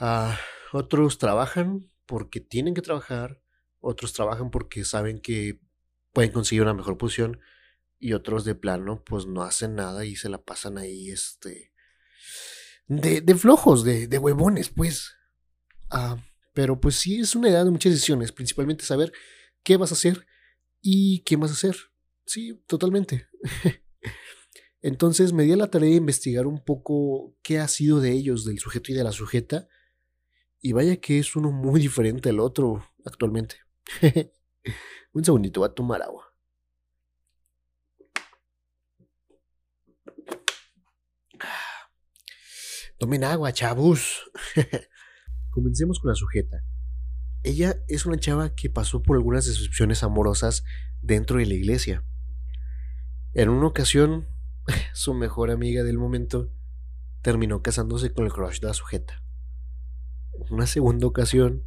Ah, 0.01 0.39
otros 0.73 1.19
trabajan 1.19 1.89
porque 2.07 2.41
tienen 2.41 2.75
que 2.75 2.83
trabajar, 2.83 3.41
otros 3.81 4.13
trabajan 4.13 4.51
porque 4.51 4.85
saben 4.85 5.21
que 5.21 5.61
pueden 6.13 6.33
conseguir 6.33 6.63
una 6.63 6.75
mejor 6.75 6.99
posición 6.99 7.41
y 7.99 8.13
otros 8.13 8.45
de 8.45 8.55
plano 8.55 9.03
pues 9.05 9.27
no 9.27 9.43
hacen 9.43 9.75
nada 9.75 10.05
y 10.05 10.17
se 10.17 10.29
la 10.29 10.39
pasan 10.39 10.79
ahí 10.79 11.11
este 11.11 11.73
de, 12.87 13.21
de 13.21 13.35
flojos, 13.35 13.85
de, 13.85 14.07
de, 14.07 14.19
huevones 14.19 14.71
pues. 14.71 15.15
Ah, 15.91 16.17
pero 16.55 16.81
pues 16.81 16.97
sí 16.97 17.21
es 17.21 17.35
una 17.35 17.51
edad 17.51 17.65
de 17.65 17.71
muchas 17.71 17.93
decisiones, 17.93 18.33
principalmente 18.33 18.85
saber 18.85 19.13
qué 19.63 19.77
vas 19.77 19.93
a 19.93 19.95
hacer 19.95 20.27
y 20.81 21.21
qué 21.21 21.37
vas 21.37 21.51
a 21.51 21.55
hacer. 21.55 21.77
Sí, 22.27 22.63
totalmente. 22.67 23.27
Entonces 24.81 25.33
me 25.33 25.45
di 25.45 25.53
a 25.53 25.57
la 25.57 25.71
tarea 25.71 25.91
de 25.91 25.97
investigar 25.97 26.47
un 26.47 26.65
poco 26.65 27.37
qué 27.43 27.59
ha 27.59 27.69
sido 27.69 28.01
de 28.01 28.13
ellos, 28.13 28.45
del 28.45 28.59
sujeto 28.59 28.93
y 28.93 28.95
de 28.95 29.05
la 29.05 29.13
sujeta. 29.13 29.69
Y 30.61 30.73
vaya 30.73 30.97
que 30.97 31.19
es 31.19 31.37
uno 31.37 31.51
muy 31.51 31.81
diferente 31.89 32.31
al 32.31 32.41
otro 32.41 32.85
actualmente. 33.05 33.57
un 35.13 35.25
segundito, 35.25 35.61
voy 35.61 35.69
a 35.69 35.75
tomar 35.75 36.03
agua. 36.03 36.25
Tomen 42.99 43.23
agua, 43.23 43.53
chavos. 43.53 44.31
Comencemos 45.51 46.01
con 46.01 46.11
la 46.11 46.17
sujeta. 46.17 46.65
Ella 47.45 47.77
es 47.87 48.07
una 48.07 48.19
chava 48.19 48.55
que 48.57 48.69
pasó 48.69 49.03
por 49.03 49.17
algunas 49.17 49.47
decepciones 49.47 50.03
amorosas 50.03 50.65
dentro 51.01 51.39
de 51.39 51.47
la 51.47 51.55
iglesia. 51.55 52.05
En 53.35 53.51
una 53.51 53.69
ocasión 53.69 54.27
su 54.93 55.15
mejor 55.15 55.51
amiga 55.51 55.83
del 55.83 55.99
momento, 55.99 56.53
terminó 57.23 57.63
casándose 57.63 58.13
con 58.13 58.27
el 58.27 58.33
crush 58.33 58.61
de 58.61 58.69
la 58.69 58.75
sujeta. 58.75 59.23
Una 60.51 60.67
segunda 60.67 61.07
ocasión, 61.07 61.65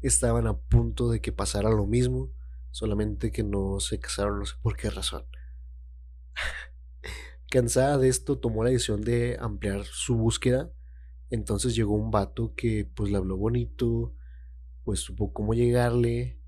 estaban 0.00 0.46
a 0.46 0.58
punto 0.58 1.08
de 1.10 1.20
que 1.20 1.32
pasara 1.32 1.70
lo 1.70 1.86
mismo, 1.86 2.32
solamente 2.70 3.32
que 3.32 3.42
no 3.42 3.80
se 3.80 3.98
casaron, 3.98 4.40
no 4.40 4.46
sé 4.46 4.54
por 4.62 4.76
qué 4.76 4.90
razón. 4.90 5.24
Cansada 7.50 7.98
de 7.98 8.08
esto, 8.08 8.38
tomó 8.38 8.64
la 8.64 8.70
decisión 8.70 9.02
de 9.02 9.36
ampliar 9.40 9.84
su 9.84 10.16
búsqueda. 10.16 10.72
Entonces 11.30 11.74
llegó 11.74 11.94
un 11.94 12.10
vato 12.10 12.54
que 12.54 12.84
pues 12.94 13.10
le 13.10 13.16
habló 13.16 13.36
bonito, 13.36 14.14
pues 14.84 15.00
supo 15.00 15.32
cómo 15.32 15.54
llegarle 15.54 16.40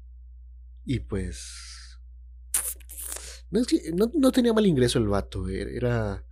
y 0.84 1.00
pues 1.00 1.76
no, 3.50 3.60
es 3.60 3.66
que, 3.66 3.92
no, 3.92 4.32
tenía 4.32 4.52
mal 4.52 4.66
ingreso 4.66 4.98
el 4.98 5.08
vato, 5.08 5.48
e, 5.48 5.76
era. 5.76 6.24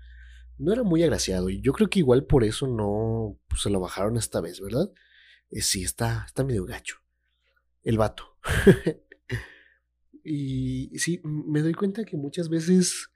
No 0.56 0.72
era 0.72 0.82
muy 0.84 1.02
agraciado. 1.02 1.50
Y 1.50 1.60
yo 1.60 1.72
creo 1.72 1.88
que 1.88 1.98
igual 1.98 2.24
por 2.26 2.44
eso 2.44 2.66
no 2.66 3.38
pues, 3.48 3.62
se 3.62 3.70
lo 3.70 3.80
bajaron 3.80 4.16
esta 4.16 4.40
vez, 4.40 4.60
¿verdad? 4.60 4.90
Eh, 5.50 5.62
sí, 5.62 5.82
está, 5.84 6.24
está 6.26 6.44
medio 6.44 6.64
gacho. 6.64 6.96
El 7.82 7.98
vato. 7.98 8.36
y 10.24 10.98
sí, 10.98 11.20
me 11.24 11.60
doy 11.60 11.74
cuenta 11.74 12.04
que 12.04 12.16
muchas 12.16 12.48
veces 12.48 13.10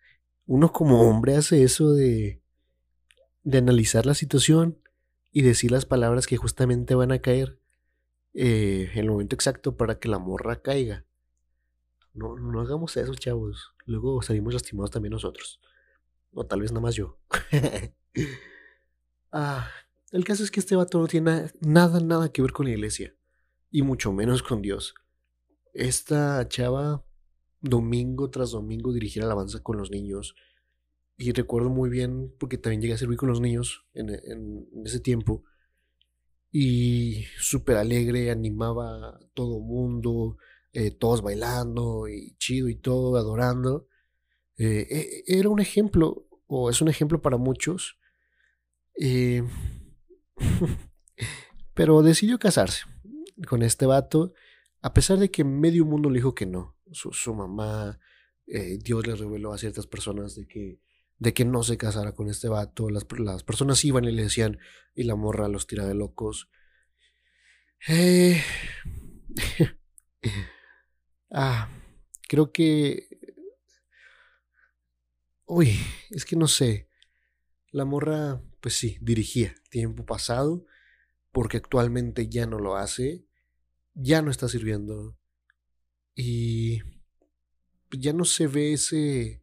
uno 0.47 0.73
como 0.73 1.03
hombre 1.03 1.37
hace 1.37 1.63
eso 1.63 1.93
de, 1.93 2.43
de 3.43 3.59
analizar 3.59 4.07
la 4.07 4.15
situación 4.15 4.79
y 5.31 5.43
decir 5.43 5.71
las 5.71 5.87
palabras 5.87 6.27
que 6.27 6.37
justamente 6.37 6.95
van 6.95 7.13
a 7.13 7.21
caer 7.21 7.61
eh, 8.35 8.91
en 8.93 8.99
el 8.99 9.11
momento 9.11 9.35
exacto 9.35 9.77
para 9.77 9.99
que 9.99 10.09
la 10.09 10.19
morra 10.19 10.63
caiga. 10.63 11.05
No, 12.15 12.37
no 12.37 12.61
hagamos 12.61 12.97
eso, 12.97 13.15
chavos. 13.15 13.75
Luego 13.85 14.23
salimos 14.23 14.55
lastimados 14.55 14.91
también 14.91 15.13
nosotros. 15.13 15.61
O 16.33 16.47
tal 16.47 16.61
vez 16.61 16.73
nada 16.73 16.83
más 16.83 16.95
yo. 16.95 17.19
ah, 19.33 19.69
el 20.13 20.25
caso 20.25 20.43
es 20.43 20.51
que 20.51 20.61
este 20.61 20.77
vato 20.77 20.99
no 20.99 21.07
tiene 21.07 21.51
nada, 21.61 22.01
nada 22.01 22.33
que 22.33 22.43
ver 22.43 22.53
con 22.53 22.67
la 22.67 22.73
iglesia. 22.73 23.15
Y 23.71 23.83
mucho 23.83 24.13
menos 24.13 24.43
con 24.43 24.63
Dios. 24.63 24.95
Esta 25.75 26.49
chava, 26.49 27.05
domingo 27.61 28.31
tras 28.31 28.53
domingo, 28.53 28.93
dirigía 28.93 29.25
alabanza 29.25 29.63
con 29.63 29.77
los 29.77 29.91
niños. 29.91 30.35
Y 31.17 31.33
recuerdo 31.33 31.69
muy 31.69 31.91
bien, 31.91 32.35
porque 32.39 32.59
también 32.59 32.81
llegué 32.81 32.95
a 32.95 32.99
servir 32.99 33.19
con 33.19 33.29
los 33.29 33.41
niños 33.41 33.87
en, 33.93 34.11
ese 34.85 35.01
tiempo. 35.01 35.45
Y 36.51 37.25
súper 37.39 37.77
alegre, 37.77 38.31
animaba 38.31 39.09
a 39.09 39.21
todo 39.35 39.61
mundo 39.61 40.39
eh, 40.73 40.91
todos 40.91 41.23
bailando 41.23 42.09
y 42.09 42.37
chido 42.39 42.69
y 42.69 42.77
todo, 42.77 43.17
adorando. 43.17 43.89
Eh, 44.57 45.25
e, 45.27 45.39
era 45.39 45.49
un 45.49 45.61
ejemplo, 45.61 46.27
o 46.47 46.71
es 46.71 46.81
un 46.81 46.89
ejemplo 46.89 47.21
para 47.21 47.37
muchos. 47.37 47.99
Eh, 49.01 49.43
pero 51.75 52.03
decidió 52.03 52.39
casarse 52.39 52.85
con 53.47 53.63
este 53.63 53.87
vato, 53.87 54.33
a 54.83 54.93
pesar 54.93 55.19
de 55.19 55.31
que 55.31 55.45
medio 55.45 55.85
mundo 55.85 56.11
le 56.11 56.19
dijo 56.19 56.35
que 56.35 56.47
no. 56.47 56.77
Su, 56.91 57.35
mamá, 57.35 57.99
Dios 58.47 59.07
le 59.07 59.15
reveló 59.15 59.53
a 59.53 59.59
ciertas 59.59 59.87
personas 59.87 60.35
de 60.35 60.47
que, 60.47 60.81
de 61.19 61.35
que 61.35 61.45
no 61.45 61.63
se 61.63 61.77
casara 61.77 62.13
con 62.13 62.29
este 62.29 62.49
vato. 62.49 62.89
Las, 62.89 63.07
las 63.19 63.45
personas 63.45 63.85
iban 63.85 64.05
y 64.05 64.13
le 64.13 64.23
decían, 64.23 64.59
y 64.95 65.05
la 65.05 65.17
morra 65.17 65.49
los 65.49 65.67
tira 65.67 65.87
de 65.87 65.95
locos. 65.95 66.49
Eh. 67.87 68.43
Ah, 71.31 71.69
creo 72.27 72.53
que... 72.53 73.07
Uy, 75.45 75.79
es 76.11 76.25
que 76.25 76.37
no 76.37 76.49
sé. 76.49 76.89
La 77.71 77.85
morra, 77.85 78.43
pues 78.61 78.75
sí, 78.75 78.99
dirigía 79.01 79.55
tiempo 79.71 80.05
pasado, 80.05 80.65
porque 81.33 81.57
actualmente 81.57 82.29
ya 82.29 82.47
no 82.47 82.59
lo 82.59 82.77
hace, 82.77 83.25
ya 83.95 84.23
no 84.23 84.31
está 84.31 84.49
sirviendo. 84.49 85.17
Y 86.15 86.81
ya 87.91 88.13
no 88.13 88.25
se 88.25 88.47
ve 88.47 88.73
ese, 88.73 89.43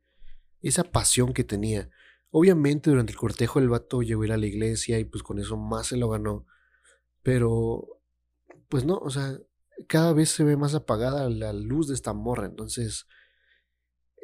esa 0.62 0.84
pasión 0.84 1.34
que 1.34 1.44
tenía. 1.44 1.90
Obviamente 2.32 2.90
durante 2.90 3.14
el 3.14 3.18
cortejo 3.18 3.60
el 3.60 3.70
vato 3.70 4.02
llegó 4.02 4.24
a 4.24 4.26
ir 4.26 4.32
a 4.34 4.38
la 4.38 4.46
iglesia 4.48 5.00
y 5.00 5.06
pues 5.06 5.24
con 5.24 5.40
eso 5.40 5.58
más 5.58 5.88
se 5.88 5.98
lo 5.98 6.10
ganó. 6.10 6.46
Pero, 7.24 8.02
pues 8.70 8.86
no, 8.86 8.98
o 8.98 9.10
sea, 9.10 9.40
cada 9.88 10.14
vez 10.14 10.30
se 10.30 10.44
ve 10.44 10.58
más 10.58 10.76
apagada 10.76 11.30
la 11.30 11.54
luz 11.54 11.88
de 11.88 11.96
esta 11.96 12.14
morra, 12.14 12.46
entonces 12.46 13.08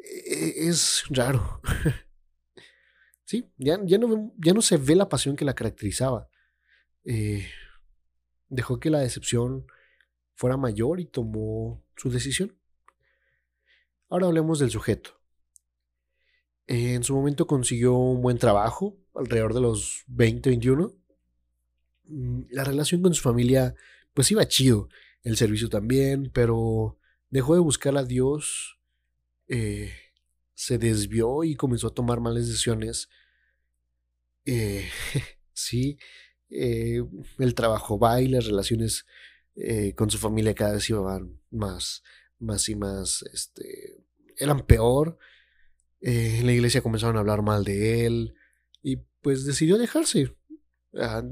e-, 0.02 0.68
es 0.68 1.04
raro. 1.10 1.60
sí, 3.32 3.50
ya, 3.56 3.80
ya, 3.82 3.96
no, 3.96 4.34
ya 4.36 4.52
no 4.52 4.60
se 4.60 4.76
ve 4.76 4.94
la 4.94 5.08
pasión 5.08 5.36
que 5.36 5.46
la 5.46 5.54
caracterizaba. 5.54 6.28
Eh, 7.04 7.46
dejó 8.50 8.78
que 8.78 8.90
la 8.90 8.98
decepción 8.98 9.66
fuera 10.34 10.58
mayor 10.58 11.00
y 11.00 11.06
tomó 11.06 11.82
su 11.96 12.10
decisión. 12.10 12.58
Ahora 14.10 14.26
hablemos 14.26 14.58
del 14.58 14.70
sujeto. 14.70 15.18
en 16.66 17.02
su 17.02 17.14
momento 17.14 17.46
consiguió 17.46 17.94
un 17.94 18.20
buen 18.20 18.38
trabajo, 18.38 18.96
alrededor 19.14 19.54
de 19.54 19.60
los 19.62 20.04
20, 20.08 20.50
21. 20.50 20.92
Mm, 22.04 22.42
la 22.50 22.64
relación 22.64 23.00
con 23.02 23.14
su 23.14 23.22
familia 23.22 23.74
pues 24.12 24.30
iba 24.30 24.46
chido 24.46 24.88
el 25.22 25.36
servicio 25.38 25.70
también, 25.70 26.30
pero 26.34 26.98
dejó 27.30 27.54
de 27.54 27.60
buscar 27.60 27.96
a 27.96 28.04
Dios, 28.04 28.78
eh, 29.48 29.90
se 30.54 30.76
desvió 30.76 31.44
y 31.44 31.56
comenzó 31.56 31.88
a 31.88 31.94
tomar 31.94 32.20
malas 32.20 32.46
decisiones. 32.46 33.08
Eh, 34.44 34.88
sí, 35.52 35.98
eh, 36.50 37.02
el 37.38 37.54
trabajo 37.54 37.98
va 37.98 38.20
y 38.20 38.28
las 38.28 38.46
relaciones 38.46 39.06
con 39.96 40.08
su 40.08 40.16
familia 40.16 40.54
cada 40.54 40.72
vez 40.72 40.88
iban 40.88 41.38
más, 41.50 42.02
más 42.38 42.70
y 42.70 42.74
más, 42.74 43.22
este, 43.34 44.02
eran 44.38 44.64
peor. 44.64 45.18
en 46.00 46.46
la 46.46 46.52
iglesia 46.52 46.80
comenzaron 46.80 47.16
a 47.16 47.20
hablar 47.20 47.42
mal 47.42 47.62
de 47.62 48.06
él 48.06 48.34
y 48.82 48.96
pues 49.20 49.44
decidió 49.44 49.76
dejarse. 49.76 50.34
Ah, 50.94 51.22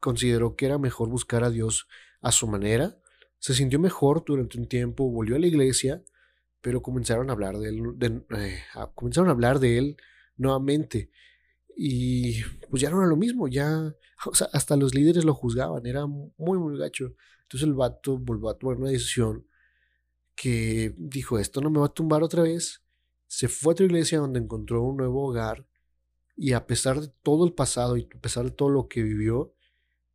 consideró 0.00 0.56
que 0.56 0.64
era 0.64 0.78
mejor 0.78 1.10
buscar 1.10 1.44
a 1.44 1.50
Dios 1.50 1.88
a 2.22 2.32
su 2.32 2.46
manera 2.46 2.98
se 3.38 3.54
sintió 3.54 3.78
mejor 3.78 4.24
durante 4.24 4.58
un 4.58 4.66
tiempo, 4.66 5.10
volvió 5.10 5.36
a 5.36 5.38
la 5.38 5.46
iglesia 5.46 6.02
pero 6.60 6.82
comenzaron 6.82 7.30
a 7.30 7.32
hablar 7.32 7.56
de 7.58 7.68
él, 7.68 7.82
eh, 8.36 8.60
comenzaron 8.94 9.28
a 9.28 9.32
hablar 9.32 9.60
de 9.60 9.78
él 9.78 9.96
nuevamente. 10.36 11.10
Y 11.80 12.42
pues 12.68 12.82
ya 12.82 12.90
no 12.90 12.98
era 12.98 13.06
lo 13.06 13.16
mismo, 13.16 13.46
ya, 13.46 13.94
o 14.26 14.34
sea, 14.34 14.48
hasta 14.52 14.76
los 14.76 14.96
líderes 14.96 15.24
lo 15.24 15.32
juzgaban, 15.32 15.86
era 15.86 16.06
muy, 16.06 16.58
muy 16.58 16.76
gacho. 16.76 17.14
Entonces 17.42 17.68
el 17.68 17.74
vato 17.74 18.18
volvió 18.18 18.48
a 18.48 18.58
tomar 18.58 18.78
una 18.78 18.90
decisión 18.90 19.46
que 20.34 20.92
dijo, 20.98 21.38
esto 21.38 21.60
no 21.60 21.70
me 21.70 21.78
va 21.78 21.86
a 21.86 21.94
tumbar 21.94 22.24
otra 22.24 22.42
vez. 22.42 22.82
Se 23.28 23.46
fue 23.46 23.70
a 23.70 23.74
otra 23.74 23.86
iglesia 23.86 24.18
donde 24.18 24.40
encontró 24.40 24.82
un 24.82 24.96
nuevo 24.96 25.28
hogar 25.28 25.66
y 26.36 26.52
a 26.52 26.66
pesar 26.66 27.00
de 27.00 27.12
todo 27.22 27.46
el 27.46 27.52
pasado 27.52 27.96
y 27.96 28.08
a 28.12 28.20
pesar 28.20 28.44
de 28.44 28.50
todo 28.50 28.70
lo 28.70 28.88
que 28.88 29.04
vivió, 29.04 29.54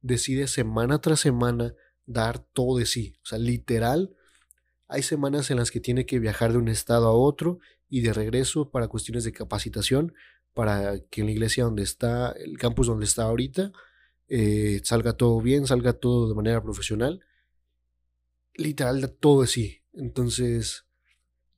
decide 0.01 0.47
semana 0.47 0.99
tras 0.99 1.21
semana 1.21 1.73
dar 2.05 2.39
todo 2.39 2.77
de 2.77 2.85
sí. 2.85 3.15
O 3.23 3.25
sea, 3.25 3.39
literal, 3.39 4.13
hay 4.89 5.01
semanas 5.01 5.49
en 5.49 5.57
las 5.57 5.71
que 5.71 5.79
tiene 5.79 6.05
que 6.05 6.19
viajar 6.19 6.51
de 6.51 6.57
un 6.57 6.67
estado 6.67 7.07
a 7.07 7.13
otro 7.13 7.59
y 7.87 8.01
de 8.01 8.11
regreso 8.11 8.69
para 8.69 8.89
cuestiones 8.89 9.23
de 9.23 9.31
capacitación, 9.31 10.13
para 10.53 10.99
que 11.09 11.21
en 11.21 11.27
la 11.27 11.33
iglesia 11.33 11.63
donde 11.63 11.83
está, 11.83 12.31
el 12.31 12.57
campus 12.57 12.87
donde 12.87 13.05
está 13.05 13.23
ahorita, 13.23 13.71
eh, 14.27 14.81
salga 14.83 15.13
todo 15.13 15.41
bien, 15.41 15.67
salga 15.67 15.93
todo 15.93 16.29
de 16.29 16.35
manera 16.35 16.61
profesional. 16.61 17.21
Literal, 18.55 19.15
todo 19.19 19.41
de 19.41 19.47
sí. 19.47 19.81
Entonces, 19.93 20.85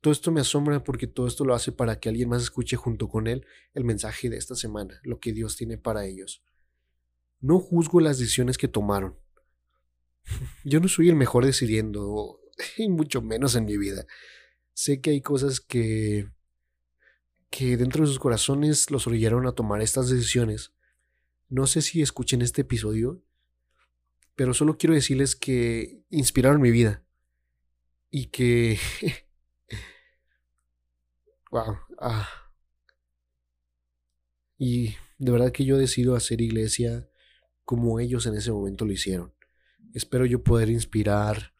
todo 0.00 0.12
esto 0.12 0.30
me 0.30 0.40
asombra 0.40 0.84
porque 0.84 1.06
todo 1.06 1.26
esto 1.26 1.44
lo 1.44 1.54
hace 1.54 1.72
para 1.72 1.98
que 1.98 2.08
alguien 2.08 2.28
más 2.28 2.42
escuche 2.42 2.76
junto 2.76 3.08
con 3.08 3.26
él 3.26 3.46
el 3.74 3.84
mensaje 3.84 4.30
de 4.30 4.36
esta 4.36 4.54
semana, 4.54 5.00
lo 5.02 5.18
que 5.18 5.32
Dios 5.32 5.56
tiene 5.56 5.78
para 5.78 6.06
ellos. 6.06 6.42
No 7.40 7.58
juzgo 7.60 8.00
las 8.00 8.18
decisiones 8.18 8.56
que 8.56 8.68
tomaron. 8.68 9.18
Yo 10.64 10.80
no 10.80 10.88
soy 10.88 11.08
el 11.08 11.16
mejor 11.16 11.44
decidiendo, 11.44 12.40
y 12.76 12.88
mucho 12.88 13.22
menos 13.22 13.56
en 13.56 13.64
mi 13.64 13.76
vida. 13.76 14.06
Sé 14.74 15.00
que 15.00 15.10
hay 15.10 15.22
cosas 15.22 15.60
que 15.60 16.30
que 17.56 17.78
dentro 17.78 18.02
de 18.02 18.08
sus 18.08 18.18
corazones 18.18 18.90
los 18.90 19.06
orillaron 19.06 19.46
a 19.46 19.52
tomar 19.52 19.80
estas 19.80 20.10
decisiones. 20.10 20.74
No 21.48 21.66
sé 21.66 21.80
si 21.80 22.02
escuchen 22.02 22.42
este 22.42 22.60
episodio, 22.60 23.22
pero 24.34 24.52
solo 24.52 24.76
quiero 24.76 24.94
decirles 24.94 25.36
que 25.36 26.04
inspiraron 26.10 26.60
mi 26.60 26.70
vida 26.70 27.02
y 28.10 28.26
que 28.26 28.78
wow, 31.50 31.78
ah. 31.98 32.28
y 34.58 34.94
de 35.16 35.32
verdad 35.32 35.50
que 35.50 35.64
yo 35.64 35.78
decido 35.78 36.14
hacer 36.14 36.42
iglesia 36.42 37.08
como 37.64 38.00
ellos 38.00 38.26
en 38.26 38.34
ese 38.34 38.52
momento 38.52 38.84
lo 38.84 38.92
hicieron. 38.92 39.32
Espero 39.94 40.26
yo 40.26 40.44
poder 40.44 40.68
inspirar 40.68 41.54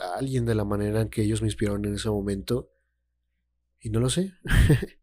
a 0.00 0.14
alguien 0.14 0.46
de 0.46 0.54
la 0.54 0.64
manera 0.64 1.02
en 1.02 1.10
que 1.10 1.20
ellos 1.20 1.42
me 1.42 1.48
inspiraron 1.48 1.84
en 1.84 1.96
ese 1.96 2.08
momento. 2.08 2.72
Y 3.80 3.90
no 3.90 4.00
lo 4.00 4.10
sé. 4.10 4.32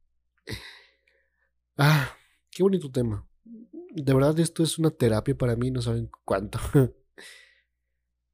ah, 1.77 2.15
qué 2.51 2.63
bonito 2.63 2.91
tema. 2.91 3.27
De 3.44 4.13
verdad 4.13 4.39
esto 4.39 4.63
es 4.63 4.77
una 4.77 4.91
terapia 4.91 5.38
para 5.38 5.55
mí, 5.55 5.72
no 5.72 5.82
saben 5.82 6.10
cuánto. 6.25 6.60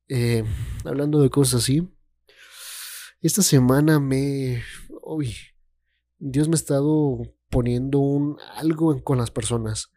eh, 0.08 0.44
hablando 0.84 1.22
de 1.22 1.30
cosas 1.30 1.64
así, 1.64 1.88
esta 3.22 3.42
semana 3.42 4.00
me... 4.00 4.64
Uy, 5.04 5.36
Dios 6.18 6.48
me 6.48 6.54
ha 6.54 6.56
estado 6.56 7.22
poniendo 7.50 8.00
un 8.00 8.38
algo 8.56 9.04
con 9.04 9.18
las 9.18 9.32
personas 9.32 9.92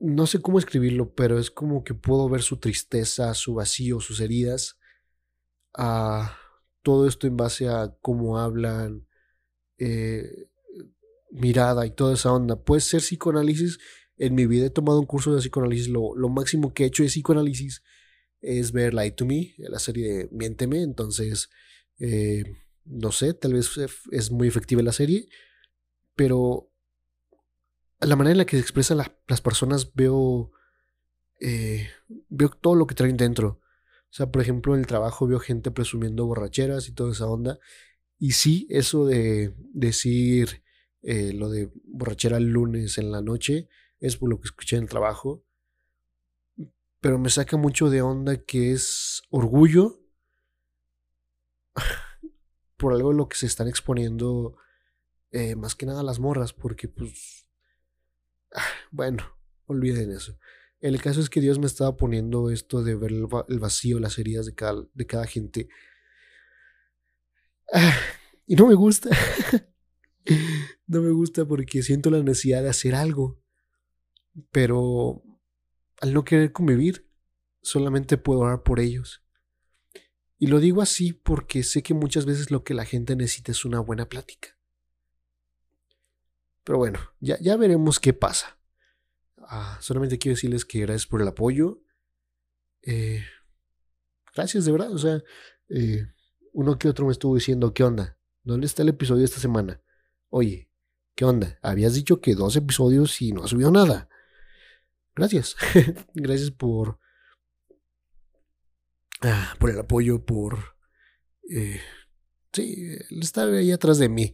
no 0.00 0.26
sé 0.26 0.40
cómo 0.40 0.58
escribirlo, 0.58 1.14
pero 1.14 1.38
es 1.38 1.50
como 1.50 1.82
que 1.82 1.94
puedo 1.94 2.28
ver 2.28 2.42
su 2.42 2.58
tristeza, 2.58 3.32
su 3.34 3.54
vacío, 3.54 4.00
sus 4.00 4.20
heridas. 4.20 4.78
a 5.76 6.38
todo 6.82 7.08
esto 7.08 7.26
en 7.26 7.36
base 7.38 7.66
a 7.68 7.96
cómo 8.02 8.38
hablan, 8.38 9.08
eh, 9.78 10.48
mirada 11.30 11.86
y 11.86 11.90
toda 11.90 12.14
esa 12.14 12.32
onda. 12.32 12.56
Puede 12.56 12.80
ser 12.80 13.00
psicoanálisis. 13.00 13.78
En 14.16 14.34
mi 14.34 14.46
vida 14.46 14.66
he 14.66 14.70
tomado 14.70 15.00
un 15.00 15.06
curso 15.06 15.34
de 15.34 15.40
psicoanálisis. 15.40 15.88
Lo, 15.88 16.14
lo 16.16 16.28
máximo 16.28 16.72
que 16.72 16.84
he 16.84 16.86
hecho 16.86 17.02
de 17.02 17.08
psicoanálisis 17.08 17.82
es 18.40 18.72
ver 18.72 18.94
Lie 18.94 19.12
to 19.12 19.26
Me, 19.26 19.54
la 19.58 19.78
serie 19.78 20.12
de 20.12 20.28
Miénteme. 20.30 20.82
Entonces, 20.82 21.50
eh, 21.98 22.44
no 22.84 23.12
sé, 23.12 23.34
tal 23.34 23.54
vez 23.54 23.70
es 24.10 24.30
muy 24.30 24.48
efectiva 24.48 24.82
la 24.82 24.92
serie. 24.92 25.28
Pero 26.14 26.70
la 28.00 28.16
manera 28.16 28.32
en 28.32 28.38
la 28.38 28.46
que 28.46 28.56
se 28.56 28.62
expresan 28.62 28.98
las 28.98 29.40
personas 29.40 29.94
veo, 29.94 30.52
eh, 31.40 31.88
veo 32.28 32.50
todo 32.50 32.74
lo 32.74 32.86
que 32.86 32.94
traen 32.94 33.16
dentro. 33.16 33.60
O 34.10 34.16
sea, 34.16 34.30
por 34.30 34.42
ejemplo, 34.42 34.74
en 34.74 34.80
el 34.80 34.86
trabajo 34.86 35.26
veo 35.26 35.40
gente 35.40 35.70
presumiendo 35.70 36.26
borracheras 36.26 36.88
y 36.88 36.92
toda 36.92 37.12
esa 37.12 37.26
onda. 37.26 37.58
Y 38.18 38.32
sí, 38.32 38.66
eso 38.70 39.06
de 39.06 39.54
decir 39.72 40.62
eh, 41.02 41.32
lo 41.32 41.50
de 41.50 41.70
borrachera 41.84 42.38
el 42.38 42.48
lunes 42.48 42.96
en 42.98 43.12
la 43.12 43.20
noche 43.20 43.68
es 44.00 44.16
por 44.16 44.30
lo 44.30 44.40
que 44.40 44.46
escuché 44.46 44.76
en 44.76 44.84
el 44.84 44.88
trabajo. 44.88 45.44
Pero 47.00 47.18
me 47.18 47.28
saca 47.28 47.56
mucho 47.56 47.90
de 47.90 48.02
onda 48.02 48.38
que 48.38 48.72
es 48.72 49.22
orgullo 49.28 50.00
por 52.76 52.94
algo 52.94 53.10
en 53.10 53.18
lo 53.18 53.28
que 53.28 53.36
se 53.36 53.46
están 53.46 53.68
exponiendo 53.68 54.56
eh, 55.30 55.56
más 55.56 55.74
que 55.74 55.84
nada 55.84 56.02
las 56.02 56.20
morras, 56.20 56.52
porque 56.52 56.88
pues 56.88 57.46
bueno, 58.90 59.24
olviden 59.66 60.12
eso. 60.12 60.38
El 60.80 61.00
caso 61.00 61.20
es 61.20 61.30
que 61.30 61.40
Dios 61.40 61.58
me 61.58 61.66
estaba 61.66 61.96
poniendo 61.96 62.50
esto 62.50 62.82
de 62.82 62.94
ver 62.94 63.10
el 63.10 63.58
vacío, 63.58 63.98
las 64.00 64.18
heridas 64.18 64.46
de 64.46 64.54
cada, 64.54 64.86
de 64.92 65.06
cada 65.06 65.26
gente. 65.26 65.68
Y 68.46 68.56
no 68.56 68.66
me 68.66 68.74
gusta. 68.74 69.08
no 70.86 71.00
me 71.00 71.10
gusta 71.12 71.46
porque 71.46 71.82
siento 71.82 72.10
la 72.10 72.22
necesidad 72.22 72.62
de 72.62 72.68
hacer 72.68 72.94
algo. 72.94 73.40
Pero 74.50 75.22
al 76.02 76.12
no 76.12 76.26
querer 76.26 76.52
convivir, 76.52 77.08
solamente 77.62 78.18
puedo 78.18 78.40
orar 78.40 78.62
por 78.62 78.80
ellos. 78.80 79.22
Y 80.38 80.48
lo 80.48 80.60
digo 80.60 80.82
así 80.82 81.14
porque 81.14 81.62
sé 81.62 81.82
que 81.82 81.94
muchas 81.94 82.26
veces 82.26 82.50
lo 82.50 82.64
que 82.64 82.74
la 82.74 82.84
gente 82.84 83.16
necesita 83.16 83.52
es 83.52 83.64
una 83.64 83.80
buena 83.80 84.08
plática. 84.08 84.58
Pero 86.64 86.78
bueno, 86.78 86.98
ya, 87.20 87.38
ya 87.40 87.56
veremos 87.56 88.00
qué 88.00 88.12
pasa. 88.12 88.58
Ah, 89.38 89.78
solamente 89.80 90.18
quiero 90.18 90.34
decirles 90.34 90.64
que 90.64 90.80
gracias 90.80 91.06
por 91.06 91.22
el 91.22 91.28
apoyo. 91.28 91.82
Eh, 92.82 93.24
gracias 94.34 94.64
de 94.64 94.72
verdad. 94.72 94.92
O 94.92 94.98
sea, 94.98 95.22
eh, 95.68 96.06
uno 96.54 96.78
que 96.78 96.88
otro 96.88 97.06
me 97.06 97.12
estuvo 97.12 97.34
diciendo, 97.34 97.74
¿qué 97.74 97.82
onda? 97.82 98.16
¿Dónde 98.44 98.66
está 98.66 98.82
el 98.82 98.88
episodio 98.88 99.24
esta 99.24 99.40
semana? 99.40 99.82
Oye, 100.28 100.70
¿qué 101.16 101.24
onda? 101.24 101.58
Habías 101.62 101.94
dicho 101.94 102.20
que 102.20 102.34
dos 102.34 102.54
episodios 102.54 103.20
y 103.20 103.32
no 103.32 103.42
ha 103.42 103.48
subido 103.48 103.72
nada. 103.72 104.08
Gracias. 105.16 105.56
gracias 106.14 106.52
por... 106.52 107.00
Ah, 109.20 109.56
por 109.58 109.70
el 109.70 109.80
apoyo, 109.80 110.24
por... 110.24 110.76
Eh, 111.50 111.80
sí, 112.52 112.86
estar 113.20 113.48
ahí 113.48 113.72
atrás 113.72 113.98
de 113.98 114.08
mí 114.08 114.32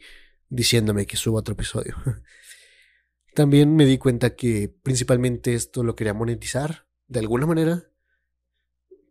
diciéndome 0.51 1.07
que 1.07 1.17
suba 1.17 1.41
otro 1.41 1.55
episodio. 1.55 1.97
También 3.35 3.75
me 3.77 3.87
di 3.87 3.97
cuenta 3.97 4.37
que 4.37 4.69
principalmente 4.83 5.55
esto 5.55 5.83
lo 5.83 5.97
quería 5.97 6.13
monetizar 6.13 6.87
de 7.07 7.21
alguna 7.21 7.47
manera. 7.47 7.91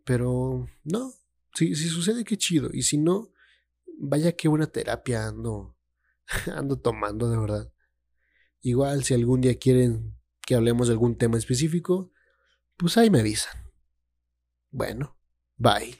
Pero 0.04 0.68
no, 0.84 1.12
si, 1.54 1.74
si 1.74 1.88
sucede, 1.88 2.24
qué 2.24 2.36
chido. 2.36 2.70
Y 2.72 2.82
si 2.82 2.98
no, 2.98 3.32
vaya 3.98 4.32
que 4.32 4.48
una 4.48 4.66
terapia 4.66 5.26
ando, 5.26 5.76
ando 6.54 6.78
tomando 6.78 7.30
de 7.30 7.38
verdad. 7.38 7.72
Igual, 8.62 9.04
si 9.04 9.14
algún 9.14 9.40
día 9.40 9.58
quieren 9.58 10.16
que 10.46 10.54
hablemos 10.54 10.88
de 10.88 10.92
algún 10.92 11.16
tema 11.16 11.38
específico, 11.38 12.12
pues 12.76 12.96
ahí 12.96 13.10
me 13.10 13.20
avisan. 13.20 13.70
Bueno, 14.70 15.16
bye. 15.56 15.96